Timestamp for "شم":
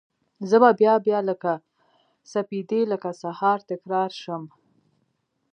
4.21-4.43